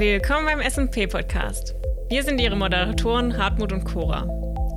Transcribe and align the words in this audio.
Willkommen 0.00 0.46
beim 0.46 0.62
SMP 0.62 1.06
Podcast. 1.06 1.74
Wir 2.08 2.22
sind 2.22 2.40
Ihre 2.40 2.56
Moderatoren 2.56 3.36
Hartmut 3.36 3.70
und 3.70 3.84
Cora. 3.84 4.22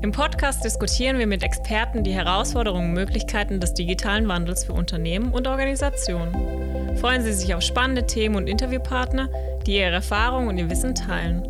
Im 0.02 0.12
Podcast 0.12 0.66
diskutieren 0.66 1.18
wir 1.18 1.28
mit 1.28 1.44
Experten 1.44 2.04
die 2.04 2.12
Herausforderungen 2.12 2.90
und 2.90 2.94
Möglichkeiten 2.94 3.62
des 3.62 3.74
digitalen 3.74 4.28
Wandels 4.28 4.66
für 4.66 4.74
Unternehmen 4.74 5.32
und 5.32 5.48
Organisationen. 5.48 6.98
Freuen 6.98 7.22
Sie 7.22 7.32
sich 7.32 7.56
auf 7.56 7.62
spannende 7.62 8.06
Themen 8.06 8.36
und 8.36 8.48
Interviewpartner, 8.48 9.30
die 9.66 9.78
ihre 9.78 9.92
Erfahrungen 9.92 10.50
und 10.50 10.58
ihr 10.58 10.70
Wissen 10.70 10.94
teilen. 10.94 11.48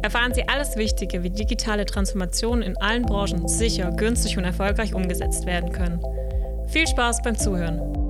Erfahren 0.00 0.32
Sie 0.32 0.48
alles 0.48 0.78
Wichtige, 0.78 1.22
wie 1.22 1.28
digitale 1.28 1.84
Transformationen 1.84 2.62
in 2.62 2.78
allen 2.78 3.02
Branchen 3.02 3.46
sicher, 3.48 3.90
günstig 3.90 4.38
und 4.38 4.44
erfolgreich 4.44 4.94
umgesetzt 4.94 5.44
werden 5.44 5.72
können. 5.72 6.00
Viel 6.68 6.86
Spaß 6.86 7.20
beim 7.20 7.36
Zuhören. 7.36 8.09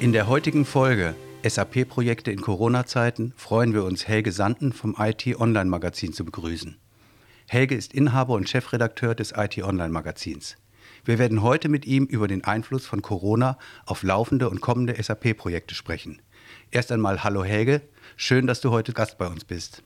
In 0.00 0.14
der 0.14 0.28
heutigen 0.28 0.64
Folge 0.64 1.14
SAP-Projekte 1.46 2.32
in 2.32 2.40
Corona-Zeiten 2.40 3.34
freuen 3.36 3.74
wir 3.74 3.84
uns, 3.84 4.08
Helge 4.08 4.32
Sanden 4.32 4.72
vom 4.72 4.96
IT-Online-Magazin 4.98 6.14
zu 6.14 6.24
begrüßen. 6.24 6.80
Helge 7.46 7.74
ist 7.74 7.92
Inhaber 7.92 8.32
und 8.32 8.48
Chefredakteur 8.48 9.14
des 9.14 9.34
IT-Online-Magazins. 9.36 10.56
Wir 11.04 11.18
werden 11.18 11.42
heute 11.42 11.68
mit 11.68 11.84
ihm 11.84 12.06
über 12.06 12.28
den 12.28 12.44
Einfluss 12.44 12.86
von 12.86 13.02
Corona 13.02 13.58
auf 13.84 14.02
laufende 14.02 14.48
und 14.48 14.62
kommende 14.62 14.94
SAP-Projekte 14.94 15.74
sprechen. 15.74 16.22
Erst 16.70 16.90
einmal 16.92 17.22
Hallo 17.22 17.44
Helge, 17.44 17.82
schön, 18.16 18.46
dass 18.46 18.62
du 18.62 18.70
heute 18.70 18.94
Gast 18.94 19.18
bei 19.18 19.26
uns 19.26 19.44
bist. 19.44 19.82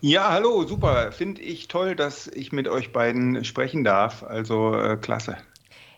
Ja, 0.00 0.30
hallo, 0.30 0.68
super. 0.68 1.10
Finde 1.10 1.42
ich 1.42 1.66
toll, 1.66 1.96
dass 1.96 2.28
ich 2.28 2.52
mit 2.52 2.68
euch 2.68 2.92
beiden 2.92 3.44
sprechen 3.44 3.82
darf. 3.82 4.22
Also 4.22 4.76
äh, 4.76 4.96
klasse. 4.96 5.36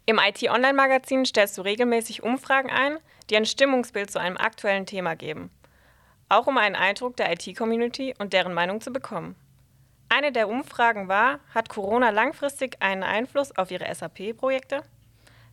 Im 0.06 0.18
IT-Online-Magazin 0.18 1.26
stellst 1.26 1.58
du 1.58 1.62
regelmäßig 1.62 2.22
Umfragen 2.22 2.70
ein, 2.70 2.96
die 3.30 3.36
ein 3.36 3.46
Stimmungsbild 3.46 4.10
zu 4.10 4.18
einem 4.18 4.36
aktuellen 4.36 4.86
Thema 4.86 5.14
geben. 5.14 5.50
Auch 6.28 6.46
um 6.46 6.58
einen 6.58 6.76
Eindruck 6.76 7.16
der 7.16 7.32
IT-Community 7.32 8.14
und 8.18 8.32
deren 8.32 8.52
Meinung 8.52 8.80
zu 8.80 8.92
bekommen. 8.92 9.36
Eine 10.08 10.32
der 10.32 10.48
Umfragen 10.48 11.08
war, 11.08 11.38
hat 11.54 11.68
Corona 11.68 12.10
langfristig 12.10 12.76
einen 12.80 13.04
Einfluss 13.04 13.56
auf 13.56 13.70
Ihre 13.70 13.92
SAP-Projekte? 13.94 14.82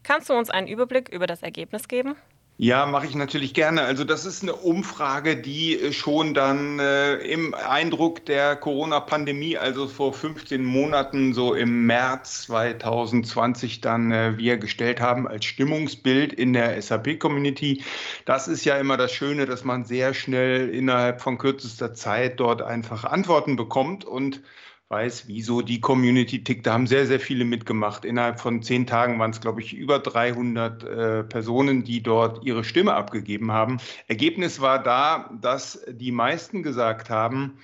Kannst 0.02 0.30
du 0.30 0.34
uns 0.34 0.50
einen 0.50 0.68
Überblick 0.68 1.10
über 1.10 1.28
das 1.28 1.44
Ergebnis 1.44 1.88
geben? 1.88 2.16
Ja, 2.60 2.88
mache 2.88 3.06
ich 3.06 3.14
natürlich 3.14 3.54
gerne. 3.54 3.84
Also 3.84 4.04
das 4.04 4.26
ist 4.26 4.42
eine 4.42 4.56
Umfrage, 4.56 5.38
die 5.38 5.80
äh, 5.80 5.94
schon 5.94 6.34
dann 6.34 6.80
äh, 6.80 7.18
im 7.18 7.54
Eindruck 7.54 8.26
der 8.26 8.56
Corona-Pandemie, 8.56 9.58
also 9.60 9.88
vor 9.88 10.12
15 10.12 10.66
Monaten, 10.66 11.36
so 11.36 11.54
im 11.54 11.86
März 11.86 12.42
2020 12.44 13.82
dann 13.82 14.12
äh, 14.12 14.38
wir 14.40 14.58
gestellt 14.58 15.00
haben 15.00 15.28
als 15.28 15.46
Stimmungsbild 15.46 16.34
in 16.34 16.54
der 16.54 16.82
SAP-Community. 16.82 17.84
Das 18.26 18.48
ist 18.48 18.66
ja 18.66 18.78
immer 18.78 18.98
das 18.98 19.12
Schöne, 19.12 19.46
dass 19.46 19.64
man 19.64 19.86
sehr 19.86 20.16
schnell 20.16 20.70
innerhalb 20.70 21.22
von 21.22 21.38
kürzester 21.38 21.94
Zeit 21.94 22.40
dort 22.40 22.64
einfach 22.64 23.04
Antworten 23.04 23.56
bekommt 23.56 24.04
und 24.04 24.42
weiß, 24.90 25.28
wieso 25.28 25.62
die 25.62 25.82
Community 25.82 26.44
tickt. 26.44 26.66
Da 26.66 26.74
haben 26.74 26.88
sehr, 26.88 27.06
sehr 27.06 27.20
viele 27.20 27.44
mitgemacht. 27.44 28.06
Innerhalb 28.06 28.40
von 28.40 28.62
zehn 28.62 28.88
Tagen 28.88 29.20
waren 29.20 29.32
es, 29.32 29.42
glaube 29.42 29.62
ich, 29.62 29.74
über 29.74 30.00
300 30.00 30.84
äh, 30.84 31.24
Personen, 31.24 31.84
die 31.84 32.02
dort 32.02 32.46
ihre 32.46 32.64
Stimme 32.64 32.94
abgegeben 32.94 33.52
haben. 33.52 33.80
Ergebnis 34.08 34.62
war 34.62 34.82
da, 34.82 35.30
dass 35.42 35.84
die 35.90 36.12
meisten 36.12 36.64
gesagt 36.64 37.10
haben, 37.10 37.58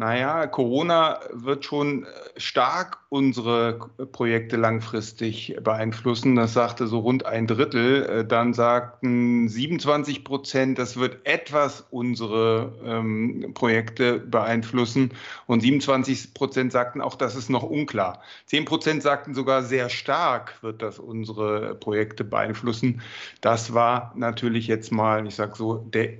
naja, 0.00 0.46
Corona 0.46 1.20
wird 1.30 1.66
schon 1.66 2.04
äh, 2.04 2.08
stark 2.38 3.00
unsere 3.10 3.90
Projekte 4.12 4.56
langfristig 4.56 5.58
beeinflussen. 5.62 6.36
Das 6.36 6.54
sagte 6.54 6.86
so 6.86 7.00
rund 7.00 7.26
ein 7.26 7.46
Drittel. 7.46 8.06
Äh, 8.06 8.24
dann 8.24 8.54
sagten 8.54 9.46
27 9.46 10.24
Prozent, 10.24 10.78
das 10.78 10.96
wird 10.96 11.18
etwas 11.24 11.86
unsere 11.90 12.72
ähm, 12.82 13.52
Projekte 13.52 14.18
beeinflussen. 14.18 15.12
Und 15.44 15.60
27 15.60 16.32
Prozent 16.32 16.72
sagten 16.72 17.02
auch, 17.02 17.14
das 17.14 17.36
ist 17.36 17.50
noch 17.50 17.64
unklar. 17.64 18.22
10 18.46 18.64
Prozent 18.64 19.02
sagten 19.02 19.34
sogar, 19.34 19.62
sehr 19.64 19.90
stark 19.90 20.62
wird 20.62 20.80
das 20.80 20.98
unsere 20.98 21.74
Projekte 21.74 22.24
beeinflussen. 22.24 23.02
Das 23.42 23.74
war 23.74 24.14
natürlich 24.16 24.66
jetzt 24.66 24.92
mal, 24.92 25.26
ich 25.26 25.34
sage 25.34 25.56
so, 25.56 25.74
der 25.92 26.14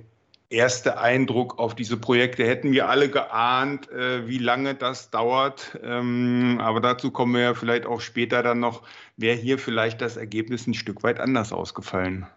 erste 0.51 0.99
Eindruck 0.99 1.57
auf 1.59 1.75
diese 1.75 1.97
Projekte. 1.97 2.45
Hätten 2.45 2.71
wir 2.71 2.89
alle 2.89 3.09
geahnt, 3.09 3.91
äh, 3.91 4.27
wie 4.27 4.37
lange 4.37 4.75
das 4.75 5.09
dauert. 5.09 5.79
Ähm, 5.83 6.59
aber 6.61 6.79
dazu 6.81 7.11
kommen 7.11 7.33
wir 7.33 7.41
ja 7.41 7.53
vielleicht 7.53 7.85
auch 7.85 8.01
später 8.01 8.43
dann 8.43 8.59
noch, 8.59 8.83
wäre 9.17 9.37
hier 9.37 9.57
vielleicht 9.57 10.01
das 10.01 10.17
Ergebnis 10.17 10.67
ein 10.67 10.73
Stück 10.73 11.03
weit 11.03 11.19
anders 11.19 11.53
ausgefallen. 11.53 12.27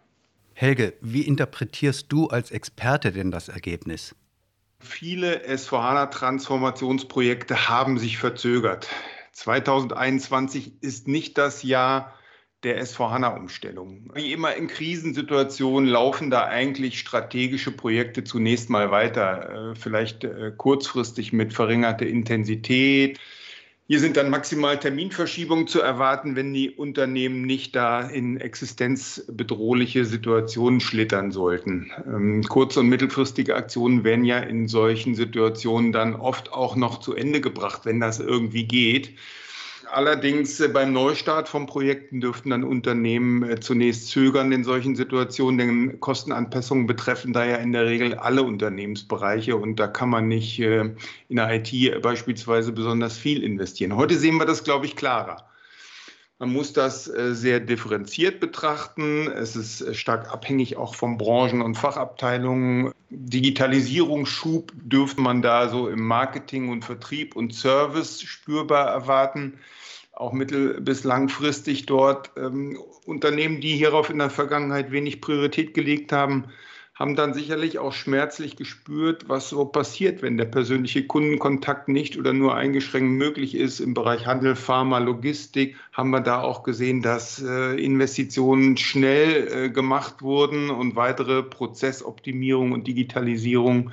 Helge, 0.55 0.95
wie 1.01 1.23
interpretierst 1.23 2.07
du 2.11 2.29
als 2.29 2.53
Experte 2.53 3.13
denn 3.13 3.33
das 3.33 3.49
Ergebnis? 3.49 4.15
Viele 4.79 5.49
S4HANA-Transformationsprojekte 5.49 7.69
haben 7.69 7.99
sich 7.99 8.19
verzögert. 8.19 8.89
2021 9.33 10.83
ist 10.83 11.09
nicht 11.09 11.39
das 11.39 11.65
Jahr, 11.65 12.15
der 12.65 12.83
S4HANA-Umstellung. 12.83 14.11
Wie 14.15 14.33
immer 14.33 14.55
in 14.55 14.69
Krisensituationen 14.69 15.89
laufen 15.89 16.31
da 16.31 16.47
eigentlich 16.47 16.99
strategische 16.99 17.71
Projekte 17.71 18.25
zunächst 18.25 18.71
mal 18.71 18.91
weiter, 18.91 19.73
äh, 19.73 19.75
vielleicht 19.75 20.25
äh, 20.25 20.53
kurzfristig 20.57 21.33
mit 21.33 21.53
verringerter 21.53 22.07
Intensität. 22.07 23.19
Hier 23.87 24.01
sind 24.01 24.17
dann 24.17 24.31
maximal 24.31 24.79
Terminverschiebungen 24.79 25.67
zu 25.67 25.83
erwarten, 25.83 26.37
wenn 26.37 26.55
die 26.55 26.71
Unternehmen 26.71 27.43
nicht 27.43 27.77
da 27.77 28.01
in 28.01 28.41
existenzbedrohliche 28.41 30.07
Situationen 30.07 30.81
schlittern 30.81 31.33
sollten. 31.33 31.93
Ähm, 32.07 32.43
kurz- 32.45 32.79
und 32.79 32.89
mittelfristige 32.89 33.55
Aktionen 33.55 34.03
werden 34.03 34.25
ja 34.25 34.39
in 34.39 34.69
solchen 34.69 35.15
Situationen 35.15 35.93
dann 35.93 36.15
oft 36.15 36.51
auch 36.51 36.77
noch 36.77 37.01
zu 37.01 37.15
Ende 37.15 37.43
gebracht, 37.43 37.83
wenn 37.85 38.01
das 38.01 38.21
irgendwie 38.21 38.65
geht. 38.65 39.11
Allerdings 39.95 40.59
äh, 40.59 40.67
beim 40.67 40.93
Neustart 40.93 41.49
von 41.49 41.67
Projekten 41.67 42.21
dürften 42.21 42.51
dann 42.51 42.65
Unternehmen 42.65 43.49
äh, 43.49 43.61
zunächst 43.61 44.09
zögern 44.09 44.51
in 44.51 44.65
solchen 44.65 44.97
Situationen, 44.97 45.59
denn 45.59 46.01
Kostenanpassungen 46.01 46.89
betreffen 46.89 47.33
da 47.33 47.45
ja 47.45 47.57
in 47.57 47.71
der 47.71 47.87
Regel 47.87 48.15
alle 48.15 48.43
Unternehmensbereiche 48.43 49.57
und 49.57 49.79
da 49.79 49.87
kann 49.87 50.09
man 50.09 50.27
nicht 50.27 50.59
äh, 50.59 50.91
in 51.29 51.37
der 51.37 51.49
IT 51.55 52.03
beispielsweise 52.03 52.73
besonders 52.73 53.17
viel 53.17 53.45
investieren. 53.45 53.95
Heute 53.95 54.17
sehen 54.19 54.37
wir 54.37 54.47
das, 54.47 54.65
glaube 54.65 54.87
ich, 54.87 54.97
klarer. 54.97 55.49
Man 56.41 56.53
muss 56.53 56.73
das 56.73 57.05
sehr 57.05 57.61
differenziert 57.61 58.41
betrachten. 58.41 59.29
Es 59.31 59.55
ist 59.55 59.97
stark 59.97 60.33
abhängig 60.33 60.77
auch 60.77 60.97
von 60.97 61.17
Branchen 61.17 61.63
und 61.63 61.77
Fachabteilungen. 61.77 62.93
Digitalisierungsschub 63.09 64.73
dürfte 64.75 65.21
man 65.21 65.43
da 65.43 65.69
so 65.69 65.89
im 65.89 66.03
Marketing 66.03 66.71
und 66.71 66.85
Vertrieb 66.85 67.37
und 67.37 67.55
Service 67.55 68.21
spürbar 68.21 68.89
erwarten 68.89 69.61
auch 70.17 70.33
mittel- 70.33 70.81
bis 70.81 71.05
langfristig 71.05 71.87
dort. 71.87 72.31
Ähm, 72.37 72.79
Unternehmen, 73.07 73.61
die 73.61 73.77
hierauf 73.77 74.11
in 74.11 74.19
der 74.19 74.31
Vergangenheit 74.31 74.91
wenig 74.91 75.21
Priorität 75.21 75.75
gelegt 75.75 76.13
haben, 76.13 76.45
haben 76.95 77.17
dann 77.17 77.35
sicherlich 77.35 77.81
auch 77.81 77.93
schmerzlich 77.93 78.55
gespürt, 78.55 79.29
was 79.29 79.49
so 79.49 79.65
passiert, 79.65 80.23
wenn 80.23 80.37
der 80.37 80.45
persönliche 80.45 81.05
Kundenkontakt 81.05 81.89
nicht 81.89 82.17
oder 82.17 82.33
nur 82.33 82.55
eingeschränkt 82.55 83.11
möglich 83.11 83.57
ist. 83.57 83.81
Im 83.81 83.95
Bereich 83.95 84.27
Handel, 84.27 84.55
Pharma, 84.55 84.99
Logistik 84.99 85.75
haben 85.93 86.11
wir 86.11 86.21
da 86.21 86.41
auch 86.41 86.63
gesehen, 86.63 87.03
dass 87.03 87.43
äh, 87.43 87.75
Investitionen 87.83 88.77
schnell 88.77 89.49
äh, 89.49 89.71
gemacht 89.71 90.23
wurden 90.23 90.71
und 90.71 90.95
weitere 90.95 91.43
Prozessoptimierung 91.43 92.71
und 92.71 92.87
Digitalisierung 92.87 93.91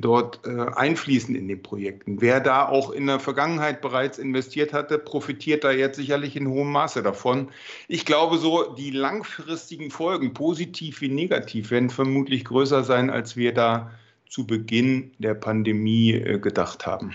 dort 0.00 0.40
äh, 0.46 0.66
einfließen 0.74 1.34
in 1.34 1.48
den 1.48 1.62
Projekten. 1.62 2.20
Wer 2.20 2.40
da 2.40 2.68
auch 2.68 2.90
in 2.90 3.06
der 3.06 3.20
Vergangenheit 3.20 3.80
bereits 3.80 4.18
investiert 4.18 4.72
hatte, 4.72 4.98
profitiert 4.98 5.64
da 5.64 5.72
jetzt 5.72 5.96
sicherlich 5.96 6.36
in 6.36 6.48
hohem 6.48 6.70
Maße 6.70 7.02
davon. 7.02 7.48
Ich 7.88 8.04
glaube, 8.04 8.38
so 8.38 8.74
die 8.74 8.90
langfristigen 8.90 9.90
Folgen, 9.90 10.34
positiv 10.34 11.00
wie 11.00 11.08
negativ, 11.08 11.70
werden 11.70 11.90
vermutlich 11.90 12.44
größer 12.44 12.84
sein, 12.84 13.10
als 13.10 13.36
wir 13.36 13.54
da 13.54 13.90
zu 14.28 14.46
Beginn 14.46 15.12
der 15.18 15.34
Pandemie 15.34 16.12
äh, 16.12 16.38
gedacht 16.38 16.86
haben. 16.86 17.12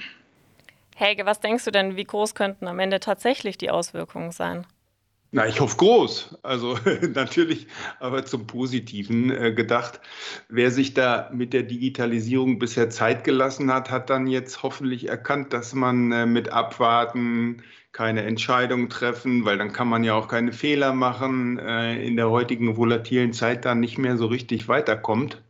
Helge, 0.95 1.25
was 1.25 1.39
denkst 1.39 1.65
du 1.65 1.71
denn, 1.71 1.95
wie 1.95 2.03
groß 2.03 2.35
könnten 2.35 2.67
am 2.67 2.79
Ende 2.79 2.99
tatsächlich 2.99 3.57
die 3.57 3.71
Auswirkungen 3.71 4.31
sein? 4.31 4.65
Na, 5.33 5.47
ich 5.47 5.61
hoffe 5.61 5.77
groß. 5.77 6.37
Also 6.43 6.77
natürlich, 7.13 7.67
aber 7.99 8.25
zum 8.25 8.47
Positiven 8.47 9.31
äh, 9.31 9.53
gedacht. 9.53 10.01
Wer 10.49 10.71
sich 10.71 10.93
da 10.93 11.29
mit 11.33 11.53
der 11.53 11.63
Digitalisierung 11.63 12.59
bisher 12.59 12.89
Zeit 12.89 13.23
gelassen 13.23 13.71
hat, 13.73 13.89
hat 13.91 14.09
dann 14.09 14.27
jetzt 14.27 14.61
hoffentlich 14.61 15.07
erkannt, 15.07 15.53
dass 15.53 15.73
man 15.73 16.11
äh, 16.11 16.25
mit 16.25 16.49
Abwarten 16.49 17.63
keine 17.93 18.23
Entscheidung 18.23 18.89
treffen, 18.89 19.45
weil 19.45 19.57
dann 19.57 19.71
kann 19.71 19.87
man 19.87 20.03
ja 20.03 20.15
auch 20.15 20.27
keine 20.27 20.51
Fehler 20.51 20.93
machen, 20.93 21.59
äh, 21.59 22.05
in 22.05 22.17
der 22.17 22.29
heutigen 22.29 22.75
volatilen 22.75 23.31
Zeit 23.33 23.63
dann 23.65 23.79
nicht 23.79 23.97
mehr 23.97 24.17
so 24.17 24.25
richtig 24.27 24.67
weiterkommt. 24.67 25.41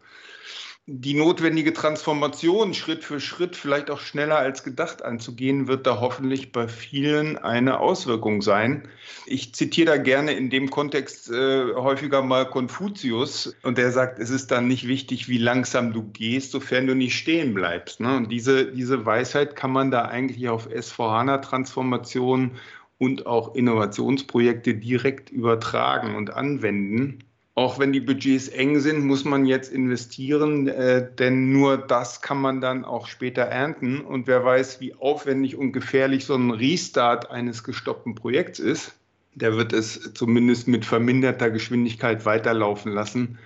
Die 0.87 1.13
notwendige 1.13 1.73
Transformation 1.73 2.73
Schritt 2.73 3.03
für 3.03 3.19
Schritt, 3.19 3.55
vielleicht 3.55 3.91
auch 3.91 3.99
schneller 3.99 4.37
als 4.37 4.63
gedacht 4.63 5.03
anzugehen, 5.03 5.67
wird 5.67 5.85
da 5.85 5.99
hoffentlich 6.01 6.51
bei 6.51 6.67
vielen 6.67 7.37
eine 7.37 7.79
Auswirkung 7.79 8.41
sein. 8.41 8.87
Ich 9.27 9.53
zitiere 9.53 9.91
da 9.91 9.97
gerne 9.97 10.33
in 10.33 10.49
dem 10.49 10.71
Kontext 10.71 11.29
äh, 11.31 11.73
häufiger 11.75 12.23
mal 12.23 12.49
Konfuzius 12.49 13.55
und 13.61 13.77
der 13.77 13.91
sagt, 13.91 14.17
es 14.19 14.31
ist 14.31 14.49
dann 14.49 14.67
nicht 14.67 14.87
wichtig, 14.87 15.29
wie 15.29 15.37
langsam 15.37 15.93
du 15.93 16.03
gehst, 16.03 16.51
sofern 16.51 16.87
du 16.87 16.95
nicht 16.95 17.15
stehen 17.15 17.53
bleibst. 17.53 17.99
Ne? 17.99 18.17
Und 18.17 18.31
diese, 18.31 18.71
diese 18.71 19.05
Weisheit 19.05 19.55
kann 19.55 19.71
man 19.71 19.91
da 19.91 20.05
eigentlich 20.05 20.49
auf 20.49 20.67
S4HANA-Transformation 20.67 22.57
und 22.97 23.27
auch 23.27 23.55
Innovationsprojekte 23.55 24.75
direkt 24.75 25.29
übertragen 25.29 26.15
und 26.15 26.33
anwenden. 26.33 27.23
Auch 27.61 27.77
wenn 27.77 27.93
die 27.93 27.99
Budgets 27.99 28.47
eng 28.47 28.79
sind, 28.79 29.05
muss 29.05 29.23
man 29.23 29.45
jetzt 29.45 29.71
investieren, 29.71 30.67
äh, 30.67 31.07
denn 31.19 31.51
nur 31.51 31.77
das 31.77 32.23
kann 32.23 32.41
man 32.41 32.59
dann 32.59 32.83
auch 32.83 33.05
später 33.05 33.43
ernten. 33.43 34.01
Und 34.01 34.25
wer 34.25 34.43
weiß, 34.43 34.81
wie 34.81 34.95
aufwendig 34.95 35.55
und 35.57 35.71
gefährlich 35.71 36.25
so 36.25 36.33
ein 36.33 36.49
Restart 36.49 37.29
eines 37.29 37.63
gestoppten 37.63 38.15
Projekts 38.15 38.57
ist, 38.57 38.95
der 39.35 39.57
wird 39.57 39.73
es 39.73 40.11
zumindest 40.15 40.67
mit 40.67 40.85
verminderter 40.85 41.51
Geschwindigkeit 41.51 42.25
weiterlaufen 42.25 42.93
lassen 42.93 43.37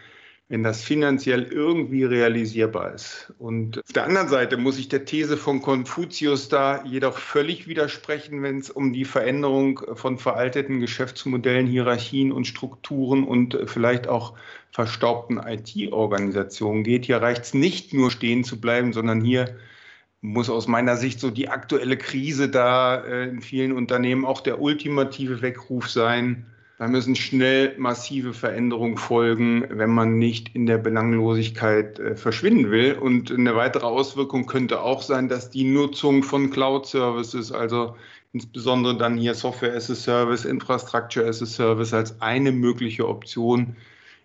wenn 0.48 0.64
das 0.64 0.84
finanziell 0.84 1.44
irgendwie 1.44 2.04
realisierbar 2.04 2.94
ist. 2.94 3.34
Und 3.40 3.80
auf 3.80 3.94
der 3.94 4.04
anderen 4.04 4.28
Seite 4.28 4.58
muss 4.58 4.78
ich 4.78 4.88
der 4.90 5.06
These 5.06 5.38
von 5.38 5.62
Konfuzius 5.62 6.50
da 6.50 6.84
jedoch 6.86 7.18
völlig 7.18 7.68
widersprechen, 7.68 8.44
wenn 8.44 8.60
es 8.60 8.70
um 8.70 8.94
die 8.94 9.06
Veränderung 9.06 9.82
von 9.96 10.20
veralteten 10.20 10.82
Geschäftsmodellen, 10.82 11.66
Hierarchien 11.66 12.32
und 12.32 12.46
Strukturen 12.46 13.24
und 13.24 13.58
vielleicht 13.66 14.08
auch 14.08 14.38
verstaubten 14.70 15.40
IT-Organisationen 15.40 16.84
geht. 16.84 17.06
Hier 17.06 17.18
reicht 17.18 17.44
es 17.46 17.54
nicht 17.56 17.94
nur 17.94 18.12
stehen 18.12 18.44
zu 18.44 18.62
bleiben, 18.62 18.94
sondern 18.94 19.22
hier 19.22 19.58
muss 20.22 20.50
aus 20.50 20.68
meiner 20.68 20.96
Sicht 20.96 21.20
so 21.20 21.32
die 21.32 21.50
aktuelle 21.50 21.98
Krise 21.98 22.50
da 22.50 23.04
äh, 23.04 23.30
in 23.30 23.42
vielen 23.42 23.72
Unternehmen 23.72 24.26
auch 24.26 24.42
der 24.42 24.62
ultimative 24.62 25.42
Weckruf 25.42 25.90
sein, 25.90 26.46
da 26.78 26.88
müssen 26.88 27.16
schnell 27.16 27.74
massive 27.78 28.34
Veränderungen 28.34 28.98
folgen, 28.98 29.66
wenn 29.70 29.92
man 29.92 30.18
nicht 30.18 30.54
in 30.56 30.66
der 30.66 30.78
Belanglosigkeit 30.78 32.00
äh, 32.00 32.16
verschwinden 32.16 32.70
will. 32.70 32.94
Und 32.94 33.32
eine 33.32 33.56
weitere 33.56 33.86
Auswirkung 33.86 34.46
könnte 34.46 34.82
auch 34.82 35.02
sein, 35.02 35.30
dass 35.30 35.50
die 35.50 35.64
Nutzung 35.64 36.24
von 36.24 36.50
Cloud-Services, 36.50 37.54
also 37.54 37.96
insbesondere 38.34 38.98
dann 38.98 39.18
hier 39.18 39.36
Software 39.36 39.74
as 39.74 39.90
a 39.90 39.96
Service, 39.96 40.44
Infrastructure 40.44 41.26
as 41.26 41.42
a 41.42 41.46
Service 41.46 41.94
als 41.94 42.22
eine 42.22 42.52
mögliche 42.52 43.08
Option 43.08 43.78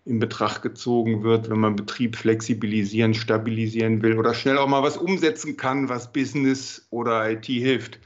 in 0.05 0.19
Betracht 0.19 0.63
gezogen 0.63 1.23
wird, 1.23 1.51
wenn 1.51 1.61
man 1.61 1.77
Betrieb 1.77 2.17
flexibilisieren, 2.17 3.15
stabilisieren 3.15 4.03
will 4.03 4.19
oder 4.19 4.35
schnell 4.35 4.59
auch 4.59 4.67
mal 4.67 4.83
was 4.83 4.97
umsetzen 4.97 5.57
kann, 5.57 5.89
was 5.89 6.13
Business 6.13 6.87
oder 6.91 7.31
IT 7.31 7.45
hilft. 7.45 8.01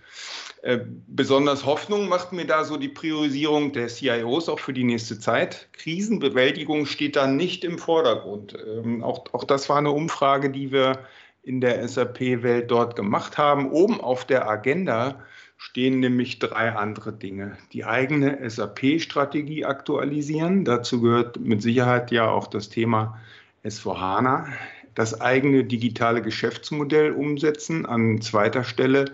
Äh, 0.65 0.81
besonders 1.09 1.67
Hoffnung 1.67 2.09
macht 2.09 2.33
mir 2.33 2.47
da 2.47 2.65
so 2.65 2.79
die 2.79 2.89
Priorisierung 2.89 3.75
der 3.75 3.89
CIOs 3.89 4.49
auch 4.49 4.59
für 4.59 4.73
die 4.73 4.85
nächste 4.85 5.19
Zeit. 5.19 5.69
Krisenbewältigung 5.75 6.87
steht 6.87 7.17
da 7.17 7.27
nicht 7.27 7.65
im 7.65 7.77
Vordergrund. 7.77 8.57
Ähm, 8.67 9.05
auch, 9.05 9.27
auch 9.35 9.45
das 9.45 9.69
war 9.69 9.77
eine 9.77 9.91
Umfrage, 9.91 10.49
die 10.49 10.73
wir 10.73 11.01
in 11.43 11.61
der 11.61 11.87
SAP-Welt 11.87 12.71
dort 12.71 12.97
gemacht 12.97 13.37
haben. 13.37 13.73
Oben 13.73 14.01
auf 14.01 14.25
der 14.25 14.49
Agenda 14.49 15.21
stehen 15.59 16.01
nämlich 16.01 16.39
drei 16.39 16.73
andere 16.73 17.13
Dinge. 17.13 17.59
Die 17.75 17.85
eigene 17.85 18.39
SAP-Strategie 18.49 19.67
aktualisieren. 19.67 20.65
Dazu 20.65 21.03
gehört 21.03 21.39
mit 21.39 21.61
Sicherheit 21.61 22.11
ja 22.11 22.31
auch 22.31 22.47
das 22.47 22.71
Thema 22.71 23.21
S4HANA. 23.67 24.47
Das 24.95 25.21
eigene 25.21 25.65
digitale 25.65 26.23
Geschäftsmodell 26.23 27.13
umsetzen. 27.13 27.85
An 27.85 28.23
zweiter 28.23 28.65
Stelle 28.65 29.13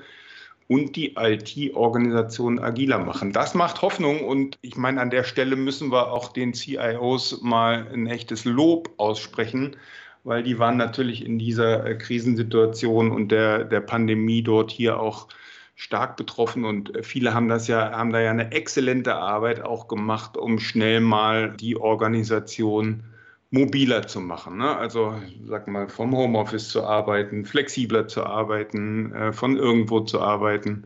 und 0.70 0.94
die 0.94 1.16
IT-Organisation 1.16 2.60
agiler 2.60 3.00
machen. 3.00 3.32
Das 3.32 3.54
macht 3.54 3.82
Hoffnung 3.82 4.24
und 4.24 4.56
ich 4.62 4.76
meine, 4.76 5.00
an 5.00 5.10
der 5.10 5.24
Stelle 5.24 5.56
müssen 5.56 5.90
wir 5.90 6.12
auch 6.12 6.32
den 6.32 6.54
CIOs 6.54 7.42
mal 7.42 7.88
ein 7.92 8.06
echtes 8.06 8.44
Lob 8.44 8.88
aussprechen, 8.96 9.74
weil 10.22 10.44
die 10.44 10.60
waren 10.60 10.76
natürlich 10.76 11.26
in 11.26 11.40
dieser 11.40 11.84
äh, 11.84 11.96
Krisensituation 11.96 13.10
und 13.10 13.32
der, 13.32 13.64
der 13.64 13.80
Pandemie 13.80 14.42
dort 14.42 14.70
hier 14.70 15.00
auch 15.00 15.26
stark 15.74 16.16
betroffen 16.16 16.64
und 16.64 16.92
viele 17.02 17.34
haben 17.34 17.48
das 17.48 17.66
ja, 17.66 17.90
haben 17.90 18.12
da 18.12 18.20
ja 18.20 18.30
eine 18.30 18.52
exzellente 18.52 19.16
Arbeit 19.16 19.62
auch 19.62 19.88
gemacht, 19.88 20.36
um 20.36 20.60
schnell 20.60 21.00
mal 21.00 21.50
die 21.50 21.78
Organisation 21.78 23.02
mobiler 23.50 24.06
zu 24.06 24.20
machen. 24.20 24.58
Ne? 24.58 24.76
Also 24.76 25.14
sag 25.46 25.66
mal, 25.68 25.88
vom 25.88 26.16
Homeoffice 26.16 26.68
zu 26.68 26.84
arbeiten, 26.84 27.44
flexibler 27.44 28.08
zu 28.08 28.24
arbeiten, 28.24 29.12
äh, 29.12 29.32
von 29.32 29.56
irgendwo 29.56 30.00
zu 30.00 30.20
arbeiten. 30.20 30.84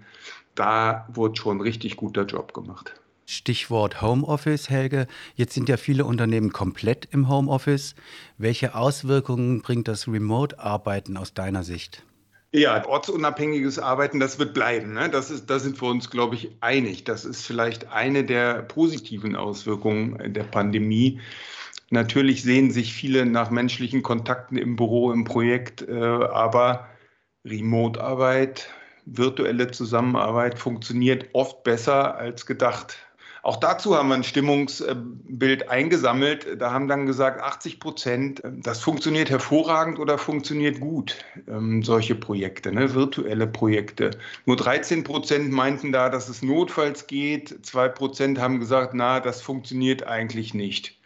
Da 0.55 1.09
wurde 1.13 1.37
schon 1.37 1.61
richtig 1.61 1.97
guter 1.97 2.25
Job 2.25 2.55
gemacht. 2.55 2.95
Stichwort 3.27 4.03
Homeoffice, 4.03 4.69
Helge. 4.69 5.07
Jetzt 5.35 5.55
sind 5.55 5.69
ja 5.69 5.77
viele 5.77 6.05
Unternehmen 6.05 6.53
komplett 6.53 7.09
im 7.11 7.29
Homeoffice. 7.29 7.95
Welche 8.37 8.75
Auswirkungen 8.75 9.63
bringt 9.63 9.89
das 9.89 10.07
Remote-Arbeiten 10.07 11.17
aus 11.17 11.33
deiner 11.33 11.65
Sicht? 11.65 12.03
Ja, 12.53 12.87
ortsunabhängiges 12.87 13.79
Arbeiten, 13.79 14.21
das 14.21 14.39
wird 14.39 14.55
bleiben. 14.55 14.93
Ne? 14.93 15.09
Das 15.11 15.31
ist, 15.31 15.51
da 15.51 15.59
sind 15.59 15.81
wir 15.83 15.89
uns, 15.89 16.11
glaube 16.11 16.37
ich, 16.37 16.51
einig. 16.61 17.05
Das 17.05 17.25
ist 17.25 17.45
vielleicht 17.45 17.91
eine 17.91 18.25
der 18.25 18.63
positiven 18.63 19.35
Auswirkungen 19.37 20.33
der 20.33 20.45
Pandemie. 20.45 21.19
Natürlich 21.91 22.43
sehen 22.43 22.71
sich 22.71 22.93
viele 22.93 23.27
nach 23.27 23.51
menschlichen 23.51 24.03
Kontakten 24.03 24.57
im 24.57 24.77
Büro, 24.77 25.13
im 25.13 25.25
Projekt, 25.25 25.87
äh, 25.89 25.95
aber 25.95 26.89
Remote-Arbeit, 27.45 28.69
virtuelle 29.05 29.71
Zusammenarbeit 29.71 30.59
funktioniert 30.59 31.29
oft 31.35 31.63
besser 31.63 32.17
als 32.17 32.47
gedacht. 32.47 32.97
Auch 33.45 33.57
dazu 33.57 33.95
haben 33.95 34.09
wir 34.09 34.15
ein 34.15 34.25
Stimmungsbild 34.25 35.69
eingesammelt. 35.69 36.59
Da 36.59 36.73
haben 36.73 36.89
dann 36.89 37.05
gesagt, 37.05 37.43
80 37.43 37.79
Prozent, 37.79 38.43
das 38.43 38.81
funktioniert 38.81 39.29
hervorragend 39.29 39.99
oder 39.99 40.17
funktioniert 40.17 40.81
gut, 40.81 41.19
ähm, 41.47 41.83
solche 41.83 42.15
Projekte, 42.15 42.73
ne, 42.73 42.95
virtuelle 42.95 43.47
Projekte. 43.47 44.13
Nur 44.47 44.57
13 44.57 45.05
Prozent 45.05 45.53
meinten 45.53 45.93
da, 45.93 46.09
dass 46.09 46.31
es 46.31 46.41
notfalls 46.41 47.07
geht. 47.07 47.67
Zwei 47.67 47.91
Prozent 47.91 48.41
haben 48.41 48.61
gesagt, 48.61 48.95
na, 48.95 49.21
das 49.21 49.43
funktioniert 49.43 50.07
eigentlich 50.07 50.55
nicht. 50.55 50.99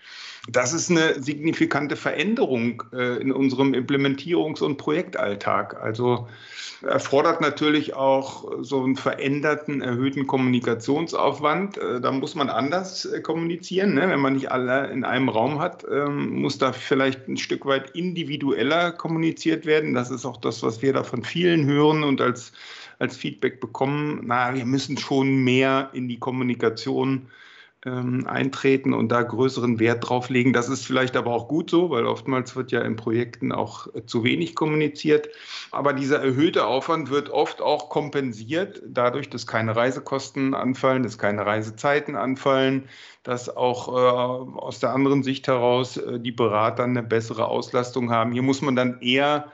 Das 0.50 0.72
ist 0.72 0.90
eine 0.90 1.22
signifikante 1.22 1.94
Veränderung 1.94 2.82
äh, 2.94 3.20
in 3.20 3.32
unserem 3.32 3.74
Implementierungs- 3.74 4.62
und 4.62 4.78
Projektalltag. 4.78 5.78
Also 5.82 6.26
erfordert 6.82 7.42
natürlich 7.42 7.94
auch 7.94 8.50
so 8.62 8.82
einen 8.82 8.96
veränderten, 8.96 9.82
erhöhten 9.82 10.26
Kommunikationsaufwand. 10.26 11.76
Äh, 11.76 12.00
da 12.00 12.12
muss 12.12 12.34
man 12.34 12.48
anders 12.48 13.04
äh, 13.04 13.20
kommunizieren. 13.20 13.92
Ne? 13.92 14.08
Wenn 14.08 14.20
man 14.20 14.32
nicht 14.32 14.50
alle 14.50 14.86
in 14.90 15.04
einem 15.04 15.28
Raum 15.28 15.58
hat, 15.58 15.84
ähm, 15.90 16.40
muss 16.40 16.56
da 16.56 16.72
vielleicht 16.72 17.28
ein 17.28 17.36
Stück 17.36 17.66
weit 17.66 17.90
individueller 17.90 18.92
kommuniziert 18.92 19.66
werden. 19.66 19.92
Das 19.92 20.10
ist 20.10 20.24
auch 20.24 20.38
das, 20.38 20.62
was 20.62 20.80
wir 20.80 20.94
da 20.94 21.02
von 21.02 21.24
vielen 21.24 21.66
hören 21.66 22.04
und 22.04 22.22
als, 22.22 22.52
als 22.98 23.18
Feedback 23.18 23.60
bekommen. 23.60 24.22
Na, 24.24 24.54
wir 24.54 24.64
müssen 24.64 24.96
schon 24.96 25.44
mehr 25.44 25.90
in 25.92 26.08
die 26.08 26.18
Kommunikation 26.18 27.28
ähm, 27.88 28.26
eintreten 28.26 28.92
und 28.92 29.08
da 29.08 29.22
größeren 29.22 29.78
Wert 29.78 30.08
drauf 30.08 30.28
legen. 30.28 30.52
Das 30.52 30.68
ist 30.68 30.86
vielleicht 30.86 31.16
aber 31.16 31.32
auch 31.32 31.48
gut 31.48 31.70
so, 31.70 31.90
weil 31.90 32.06
oftmals 32.06 32.54
wird 32.54 32.70
ja 32.70 32.80
in 32.82 32.96
Projekten 32.96 33.52
auch 33.52 33.86
äh, 33.94 34.04
zu 34.04 34.24
wenig 34.24 34.54
kommuniziert. 34.54 35.28
Aber 35.70 35.92
dieser 35.92 36.22
erhöhte 36.22 36.66
Aufwand 36.66 37.10
wird 37.10 37.30
oft 37.30 37.60
auch 37.62 37.88
kompensiert 37.88 38.82
dadurch, 38.86 39.30
dass 39.30 39.46
keine 39.46 39.74
Reisekosten 39.74 40.54
anfallen, 40.54 41.02
dass 41.02 41.18
keine 41.18 41.46
Reisezeiten 41.46 42.16
anfallen, 42.16 42.88
dass 43.22 43.54
auch 43.54 43.88
äh, 43.88 44.58
aus 44.58 44.80
der 44.80 44.92
anderen 44.92 45.22
Sicht 45.22 45.48
heraus 45.48 45.96
äh, 45.96 46.20
die 46.20 46.32
Berater 46.32 46.84
eine 46.84 47.02
bessere 47.02 47.48
Auslastung 47.48 48.10
haben. 48.10 48.32
Hier 48.32 48.42
muss 48.42 48.62
man 48.62 48.76
dann 48.76 49.00
eher 49.00 49.50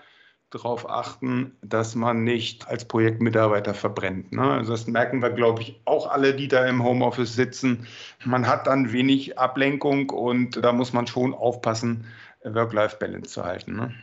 darauf 0.55 0.89
achten, 0.89 1.57
dass 1.63 1.95
man 1.95 2.25
nicht 2.25 2.69
als 2.69 2.85
Projektmitarbeiter 2.85 3.75
verbrennt. 3.75 4.33
Ne? 4.33 4.43
Also 4.43 4.73
das 4.73 4.87
merken 4.87 5.21
wir, 5.21 5.31
glaube 5.31 5.63
ich, 5.63 5.81
auch 5.85 6.11
alle, 6.11 6.35
die 6.35 6.49
da 6.49 6.65
im 6.67 6.85
Homeoffice 6.85 7.35
sitzen. 7.35 7.87
Man 8.25 8.47
hat 8.47 8.67
dann 8.67 8.93
wenig 8.93 9.39
Ablenkung 9.39 10.11
und 10.11 10.63
da 10.63 10.73
muss 10.73 10.93
man 10.93 11.07
schon 11.07 11.35
aufpassen, 11.35 12.07
Work-Life-Balance 12.45 13.31
zu 13.31 13.45
halten. 13.45 13.77
Ne? 13.77 13.95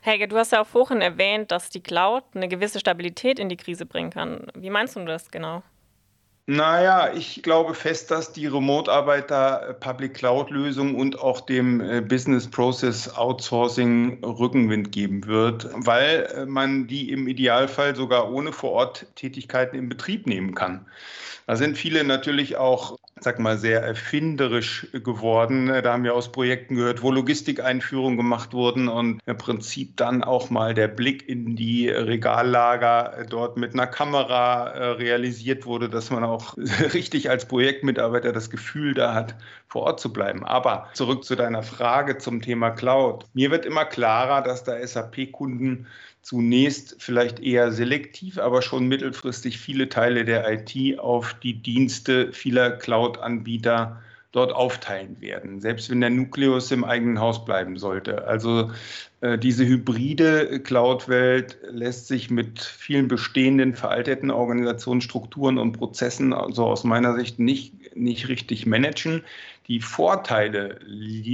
Helge, 0.00 0.28
du 0.28 0.36
hast 0.36 0.52
ja 0.52 0.62
auch 0.62 0.66
vorhin 0.66 1.00
erwähnt, 1.00 1.50
dass 1.50 1.70
die 1.70 1.82
Cloud 1.82 2.24
eine 2.34 2.48
gewisse 2.48 2.80
Stabilität 2.80 3.38
in 3.38 3.48
die 3.48 3.56
Krise 3.56 3.86
bringen 3.86 4.10
kann. 4.10 4.46
Wie 4.54 4.70
meinst 4.70 4.96
du 4.96 5.04
das 5.04 5.30
genau? 5.30 5.62
Naja, 6.46 7.10
ich 7.14 7.42
glaube 7.42 7.72
fest, 7.72 8.10
dass 8.10 8.32
die 8.32 8.46
Remote-Arbeiter 8.46 9.68
äh, 9.70 9.74
Public 9.74 10.12
Cloud-Lösung 10.12 10.94
und 10.94 11.18
auch 11.18 11.40
dem 11.40 11.80
äh, 11.80 12.02
Business 12.02 12.50
Process 12.50 13.08
Outsourcing 13.08 14.22
Rückenwind 14.22 14.92
geben 14.92 15.26
wird, 15.26 15.70
weil 15.72 16.28
äh, 16.34 16.44
man 16.44 16.86
die 16.86 17.10
im 17.10 17.28
Idealfall 17.28 17.96
sogar 17.96 18.30
ohne 18.30 18.52
Vor-Ort-Tätigkeiten 18.52 19.78
in 19.78 19.88
Betrieb 19.88 20.26
nehmen 20.26 20.54
kann. 20.54 20.84
Da 21.46 21.56
sind 21.56 21.78
viele 21.78 22.04
natürlich 22.04 22.56
auch 22.58 22.98
sag 23.20 23.38
mal, 23.38 23.58
sehr 23.58 23.82
erfinderisch 23.82 24.86
geworden. 24.92 25.68
Da 25.68 25.92
haben 25.92 26.04
wir 26.04 26.14
aus 26.14 26.32
Projekten 26.32 26.76
gehört, 26.76 27.02
wo 27.02 27.10
Logistikeinführungen 27.10 28.16
gemacht 28.16 28.52
wurden 28.52 28.88
und 28.88 29.20
im 29.26 29.36
Prinzip 29.38 29.96
dann 29.96 30.24
auch 30.24 30.50
mal 30.50 30.74
der 30.74 30.88
Blick 30.88 31.28
in 31.28 31.56
die 31.56 31.88
Regallager 31.88 33.24
dort 33.28 33.56
mit 33.56 33.72
einer 33.72 33.86
Kamera 33.86 34.64
realisiert 34.92 35.64
wurde, 35.64 35.88
dass 35.88 36.10
man 36.10 36.24
auch 36.24 36.33
richtig 36.94 37.30
als 37.30 37.46
Projektmitarbeiter 37.46 38.32
das 38.32 38.50
Gefühl 38.50 38.94
da 38.94 39.14
hat, 39.14 39.34
vor 39.68 39.82
Ort 39.82 40.00
zu 40.00 40.12
bleiben. 40.12 40.44
Aber 40.44 40.88
zurück 40.94 41.24
zu 41.24 41.36
deiner 41.36 41.62
Frage 41.62 42.18
zum 42.18 42.40
Thema 42.42 42.70
Cloud. 42.70 43.26
Mir 43.34 43.50
wird 43.50 43.66
immer 43.66 43.84
klarer, 43.84 44.42
dass 44.42 44.64
da 44.64 44.84
SAP-Kunden 44.86 45.86
zunächst 46.22 46.96
vielleicht 46.98 47.40
eher 47.40 47.70
selektiv, 47.70 48.38
aber 48.38 48.62
schon 48.62 48.88
mittelfristig 48.88 49.58
viele 49.58 49.88
Teile 49.88 50.24
der 50.24 50.50
IT 50.50 50.98
auf 50.98 51.34
die 51.34 51.54
Dienste 51.54 52.32
vieler 52.32 52.70
Cloud-Anbieter 52.70 54.00
dort 54.34 54.52
aufteilen 54.52 55.20
werden, 55.20 55.60
selbst 55.60 55.90
wenn 55.90 56.00
der 56.00 56.10
Nukleus 56.10 56.72
im 56.72 56.82
eigenen 56.82 57.20
Haus 57.20 57.44
bleiben 57.44 57.76
sollte. 57.76 58.26
Also 58.26 58.72
äh, 59.20 59.38
diese 59.38 59.64
hybride 59.64 60.58
Cloud-Welt 60.58 61.58
lässt 61.70 62.08
sich 62.08 62.30
mit 62.30 62.60
vielen 62.60 63.06
bestehenden 63.06 63.74
veralteten 63.76 64.32
Organisationsstrukturen 64.32 65.56
und 65.56 65.72
Prozessen 65.72 66.32
also 66.32 66.66
aus 66.66 66.82
meiner 66.82 67.14
Sicht 67.14 67.38
nicht, 67.38 67.96
nicht 67.96 68.26
richtig 68.28 68.66
managen. 68.66 69.22
Die 69.68 69.80
Vorteile 69.80 70.80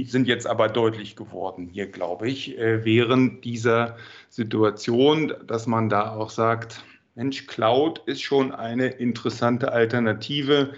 sind 0.05 0.27
jetzt 0.27 0.45
aber 0.45 0.67
deutlich 0.69 1.15
geworden 1.15 1.69
hier, 1.73 1.87
glaube 1.87 2.29
ich, 2.29 2.55
äh, 2.59 2.85
während 2.85 3.43
dieser 3.43 3.97
Situation, 4.29 5.33
dass 5.47 5.65
man 5.65 5.89
da 5.89 6.13
auch 6.13 6.29
sagt, 6.29 6.83
Mensch, 7.15 7.47
Cloud 7.47 8.03
ist 8.05 8.21
schon 8.21 8.53
eine 8.53 8.87
interessante 8.87 9.71
Alternative, 9.71 10.73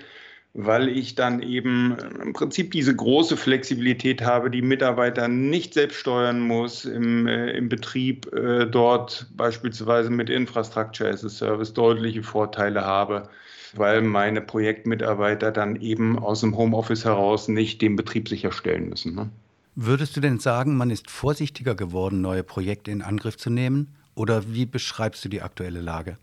weil 0.54 0.88
ich 0.88 1.16
dann 1.16 1.42
eben 1.42 1.98
im 2.22 2.34
Prinzip 2.34 2.72
diese 2.72 2.96
große 2.96 3.38
Flexibilität 3.38 4.22
habe, 4.22 4.52
die 4.52 4.62
Mitarbeiter 4.62 5.28
nicht 5.28 5.74
selbst 5.74 5.98
steuern 5.98 6.42
muss, 6.42 6.86
im, 6.86 7.28
äh, 7.28 7.52
im 7.52 7.70
Betrieb 7.70 8.32
äh, 8.34 8.66
dort 8.66 9.28
beispielsweise 9.36 10.10
mit 10.10 10.30
Infrastructure 10.30 11.10
as 11.10 11.26
a 11.26 11.30
Service 11.30 11.74
deutliche 11.74 12.24
Vorteile 12.24 12.84
habe 12.86 13.30
weil 13.76 14.02
meine 14.02 14.42
Projektmitarbeiter 14.42 15.52
dann 15.52 15.76
eben 15.78 16.20
aus 16.20 16.42
dem 16.42 16.56
Homeoffice 16.56 17.06
heraus 17.06 17.48
nicht 17.48 17.82
den 17.82 17.96
Betrieb 17.96 18.30
sicherstellen 18.30 18.90
müssen. 18.90 19.16
Ne? 19.16 19.30
Würdest 19.76 20.16
du 20.16 20.22
denn 20.22 20.40
sagen, 20.40 20.78
man 20.78 20.92
ist 20.92 21.10
vorsichtiger 21.10 21.76
geworden, 21.76 22.22
neue 22.22 22.44
Projekte 22.44 22.92
in 22.92 23.02
Angriff 23.02 23.38
zu 23.38 23.50
nehmen? 23.50 23.96
Oder 24.16 24.54
wie 24.54 24.68
beschreibst 24.68 25.26
du 25.26 25.30
die 25.30 25.42
aktuelle 25.42 25.82
Lage? 25.82 26.18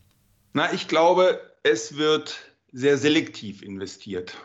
Na, 0.53 0.73
ich 0.73 0.87
glaube, 0.87 1.41
es 1.65 1.97
wird 1.97 2.50
sehr 2.73 2.99
selektiv 2.99 3.63
investiert. 3.63 4.37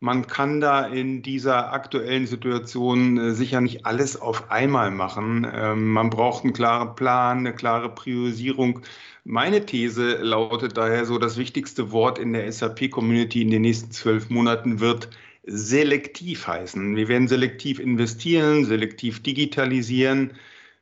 Man 0.00 0.28
kann 0.28 0.60
da 0.60 0.86
in 0.86 1.22
dieser 1.22 1.72
aktuellen 1.72 2.28
Situation 2.28 3.18
äh, 3.18 3.32
sicher 3.32 3.60
nicht 3.60 3.84
alles 3.84 4.20
auf 4.20 4.50
einmal 4.50 4.92
machen. 4.92 5.44
Ähm, 5.52 5.90
man 5.92 6.08
braucht 6.08 6.44
einen 6.44 6.52
klaren 6.52 6.94
Plan, 6.94 7.38
eine 7.38 7.52
klare 7.52 7.92
Priorisierung. 7.92 8.80
Meine 9.24 9.66
These 9.66 10.18
lautet 10.18 10.76
daher 10.76 11.04
so, 11.04 11.18
das 11.18 11.36
wichtigste 11.36 11.90
Wort 11.90 12.18
in 12.20 12.32
der 12.32 12.50
SAP-Community 12.50 13.42
in 13.42 13.50
den 13.50 13.62
nächsten 13.62 13.90
zwölf 13.90 14.30
Monaten 14.30 14.78
wird 14.78 15.10
selektiv 15.44 16.46
heißen. 16.46 16.94
Wir 16.94 17.08
werden 17.08 17.26
selektiv 17.26 17.80
investieren, 17.80 18.64
selektiv 18.66 19.22
digitalisieren, 19.22 20.32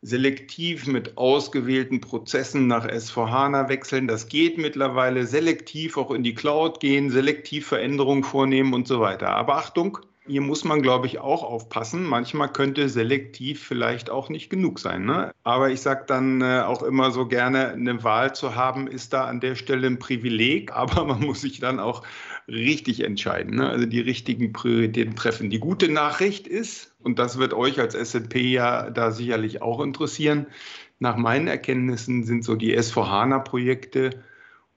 selektiv 0.06 0.86
mit 0.86 1.18
ausgewählten 1.18 2.00
Prozessen 2.00 2.68
nach 2.68 2.86
S4HANA 2.86 3.68
wechseln. 3.68 4.06
Das 4.06 4.28
geht 4.28 4.56
mittlerweile 4.56 5.26
selektiv 5.26 5.96
auch 5.96 6.12
in 6.12 6.22
die 6.22 6.34
Cloud 6.34 6.78
gehen, 6.78 7.10
selektiv 7.10 7.66
Veränderungen 7.66 8.22
vornehmen 8.22 8.72
und 8.72 8.86
so 8.86 9.00
weiter. 9.00 9.30
Aber 9.30 9.56
Achtung, 9.56 9.98
hier 10.26 10.40
muss 10.40 10.64
man, 10.64 10.82
glaube 10.82 11.06
ich, 11.06 11.18
auch 11.18 11.42
aufpassen. 11.42 12.04
Manchmal 12.04 12.52
könnte 12.52 12.88
selektiv 12.88 13.62
vielleicht 13.64 14.10
auch 14.10 14.28
nicht 14.28 14.50
genug 14.50 14.78
sein. 14.78 15.04
Ne? 15.04 15.32
Aber 15.44 15.70
ich 15.70 15.80
sage 15.80 16.04
dann 16.06 16.40
äh, 16.40 16.60
auch 16.60 16.82
immer 16.82 17.10
so 17.10 17.26
gerne, 17.26 17.68
eine 17.68 18.02
Wahl 18.02 18.34
zu 18.34 18.54
haben, 18.54 18.86
ist 18.86 19.12
da 19.12 19.24
an 19.26 19.40
der 19.40 19.54
Stelle 19.54 19.86
ein 19.86 19.98
Privileg, 19.98 20.72
aber 20.76 21.04
man 21.04 21.20
muss 21.20 21.40
sich 21.40 21.60
dann 21.60 21.80
auch 21.80 22.02
richtig 22.48 23.04
entscheiden. 23.04 23.56
Ne? 23.56 23.68
Also 23.68 23.86
die 23.86 24.00
richtigen 24.00 24.52
Prioritäten 24.52 25.16
treffen. 25.16 25.50
Die 25.50 25.60
gute 25.60 25.90
Nachricht 25.90 26.46
ist, 26.46 26.94
und 27.02 27.18
das 27.18 27.38
wird 27.38 27.54
euch 27.54 27.78
als 27.80 27.94
SNP 27.94 28.36
ja 28.36 28.90
da 28.90 29.10
sicherlich 29.10 29.62
auch 29.62 29.80
interessieren, 29.80 30.46
nach 30.98 31.16
meinen 31.16 31.46
Erkenntnissen 31.46 32.24
sind 32.24 32.42
so 32.42 32.56
die 32.56 32.76
S4HANA-Projekte 32.76 34.10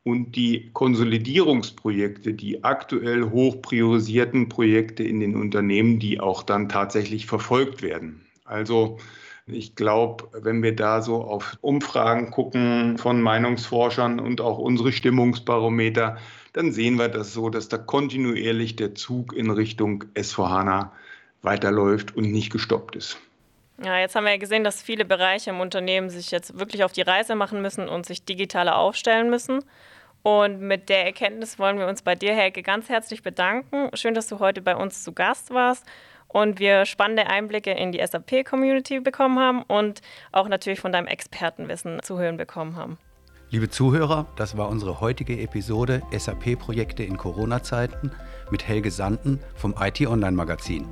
und 0.04 0.36
die 0.36 0.72
Konsolidierungsprojekte, 0.74 2.34
die 2.34 2.64
aktuell 2.64 3.30
hoch 3.30 3.62
priorisierten 3.62 4.50
Projekte 4.50 5.04
in 5.04 5.20
den 5.20 5.36
Unternehmen, 5.36 6.00
die 6.00 6.20
auch 6.20 6.44
dann 6.44 6.70
tatsächlich 6.70 7.26
verfolgt 7.26 7.82
werden. 7.82 8.26
Also 8.46 8.98
ich 9.46 9.76
glaube, 9.76 10.30
wenn 10.42 10.64
wir 10.64 10.76
da 10.76 11.02
so 11.02 11.24
auf 11.24 11.58
Umfragen 11.62 12.32
gucken 12.32 12.98
von 12.98 13.22
Meinungsforschern 13.22 14.20
und 14.20 14.42
auch 14.42 14.58
unsere 14.58 14.92
Stimmungsbarometer, 14.92 16.18
dann 16.54 16.72
sehen 16.72 16.98
wir 16.98 17.10
das 17.10 17.34
so, 17.34 17.50
dass 17.50 17.68
da 17.68 17.78
kontinuierlich 17.78 18.76
der 18.76 18.96
Zug 18.96 19.34
in 19.34 19.50
Richtung 19.50 20.06
S4HANA 20.16 20.92
weiterläuft 21.42 22.16
und 22.16 22.32
nicht 22.32 22.52
gestoppt 22.52 22.96
ist. 22.96 23.18
Ja, 23.84 23.98
jetzt 23.98 24.16
haben 24.16 24.26
wir 24.26 24.32
ja 24.32 24.38
gesehen, 24.38 24.66
dass 24.66 24.82
viele 24.82 25.06
Bereiche 25.06 25.52
im 25.52 25.62
Unternehmen 25.62 26.10
sich 26.10 26.32
jetzt 26.32 26.60
wirklich 26.60 26.84
auf 26.84 26.92
die 26.92 27.02
Reise 27.02 27.36
machen 27.36 27.62
müssen 27.62 27.88
und 27.88 28.06
sich 28.06 28.26
digitaler 28.26 28.78
aufstellen 28.78 29.30
müssen. 29.30 29.64
Und 30.22 30.60
mit 30.60 30.90
der 30.90 31.06
Erkenntnis 31.06 31.60
wollen 31.60 31.80
wir 31.80 31.88
uns 31.88 32.02
bei 32.02 32.16
dir, 32.16 32.36
Helge, 32.36 32.62
ganz 32.62 32.90
herzlich 32.90 33.24
bedanken. 33.24 33.90
Schön, 33.94 34.14
dass 34.14 34.28
du 34.28 34.40
heute 34.40 34.62
bei 34.62 34.76
uns 34.76 35.04
zu 35.04 35.14
Gast 35.14 35.52
warst 35.52 35.86
und 36.28 36.60
wir 36.60 36.86
spannende 36.86 37.28
Einblicke 37.28 37.72
in 37.72 37.94
die 37.94 38.06
SAP-Community 38.06 39.00
bekommen 39.00 39.40
haben 39.40 39.64
und 39.64 40.02
auch 40.34 40.50
natürlich 40.50 40.82
von 40.82 40.92
deinem 40.92 41.08
Expertenwissen 41.08 42.04
zu 42.04 42.20
hören 42.20 42.36
bekommen 42.36 42.76
haben. 42.76 42.98
Liebe 43.52 43.68
Zuhörer, 43.68 44.28
das 44.36 44.58
war 44.58 44.70
unsere 44.70 45.02
heutige 45.02 45.40
Episode 45.40 46.04
SAP-Projekte 46.16 47.02
in 47.04 47.18
Corona-Zeiten 47.18 48.12
mit 48.52 48.68
Helge 48.68 48.92
Sanden 48.92 49.40
vom 49.56 49.74
IT 49.80 50.06
Online 50.06 50.38
Magazin. 50.38 50.86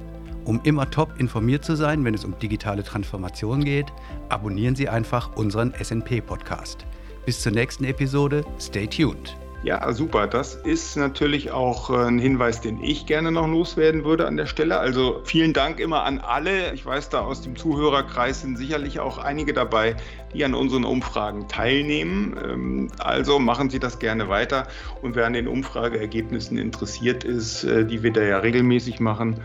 Um 0.44 0.60
immer 0.64 0.90
top 0.90 1.20
informiert 1.20 1.64
zu 1.64 1.76
sein, 1.76 2.04
wenn 2.04 2.16
es 2.16 2.26
um 2.26 2.40
digitale 2.40 2.84
Transformation 2.84 3.64
geht, 3.64 3.94
abonnieren 4.30 4.76
Sie 4.76 4.90
einfach 4.90 5.36
unseren 5.36 5.72
SNP-Podcast. 5.80 6.88
Bis 7.28 7.42
zur 7.42 7.52
nächsten 7.52 7.84
Episode, 7.84 8.44
stay 8.60 8.88
tuned. 8.88 9.38
Ja, 9.64 9.92
super. 9.92 10.28
Das 10.28 10.54
ist 10.54 10.96
natürlich 10.98 11.52
auch 11.52 11.90
äh, 11.90 12.08
ein 12.08 12.20
Hinweis, 12.20 12.62
den 12.62 12.82
ich 12.82 13.08
gerne 13.08 13.32
noch 13.32 13.48
loswerden 13.48 14.06
würde 14.06 14.28
an 14.28 14.38
der 14.38 14.46
Stelle. 14.46 14.78
Also 14.78 15.22
vielen 15.26 15.52
Dank 15.54 15.80
immer 15.80 16.04
an 16.04 16.20
alle. 16.20 16.74
Ich 16.74 16.86
weiß, 16.86 17.10
da 17.10 17.22
aus 17.22 17.42
dem 17.42 17.56
Zuhörerkreis 17.56 18.42
sind 18.42 18.58
sicherlich 18.58 19.00
auch 19.00 19.18
einige 19.18 19.54
dabei, 19.54 19.96
die 20.34 20.46
an 20.46 20.54
unseren 20.54 20.86
Umfragen 20.86 21.48
teilnehmen. 21.48 22.38
Ähm, 22.44 22.88
also 23.00 23.40
machen 23.40 23.72
Sie 23.72 23.80
das 23.80 23.98
gerne 23.98 24.30
weiter. 24.30 24.68
Und 25.02 25.16
wer 25.16 25.26
an 25.26 25.34
den 25.34 25.48
Umfrageergebnissen 25.48 26.60
interessiert 26.60 27.24
ist, 27.24 27.64
äh, 27.64 27.84
die 27.84 28.04
wir 28.04 28.14
da 28.14 28.22
ja 28.22 28.38
regelmäßig 28.38 29.00
machen, 29.00 29.42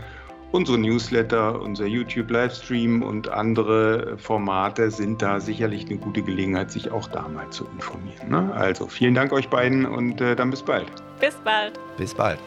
Unsere 0.53 0.77
Newsletter, 0.77 1.59
unser 1.59 1.87
YouTube-Livestream 1.87 3.01
und 3.01 3.27
andere 3.27 4.19
Formate 4.19 4.91
sind 4.91 5.19
da 5.19 5.39
sicherlich 5.39 5.87
eine 5.87 5.97
gute 5.97 6.21
Gelegenheit, 6.21 6.69
sich 6.69 6.91
auch 6.91 7.07
da 7.07 7.27
mal 7.27 7.49
zu 7.49 7.65
informieren. 7.73 8.29
Ne? 8.29 8.53
Also 8.53 8.85
vielen 8.85 9.15
Dank 9.15 9.33
euch 9.33 9.49
beiden 9.49 9.87
und 9.87 10.21
äh, 10.21 10.35
dann 10.35 10.51
bis 10.51 10.61
bald. 10.61 10.85
Bis 11.19 11.33
bald. 11.43 11.79
Bis 11.97 12.13
bald. 12.13 12.37